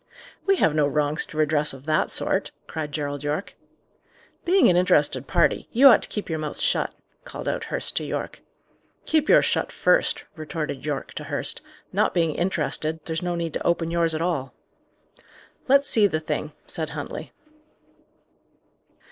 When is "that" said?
1.85-2.09